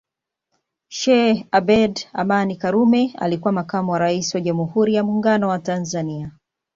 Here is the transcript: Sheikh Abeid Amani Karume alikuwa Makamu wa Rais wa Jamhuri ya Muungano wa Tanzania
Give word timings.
Sheikh 0.97 1.45
Abeid 1.51 2.07
Amani 2.13 2.55
Karume 2.57 3.15
alikuwa 3.17 3.53
Makamu 3.53 3.91
wa 3.91 3.99
Rais 3.99 4.35
wa 4.35 4.41
Jamhuri 4.41 4.93
ya 4.93 5.03
Muungano 5.03 5.47
wa 5.47 5.59
Tanzania 5.59 6.31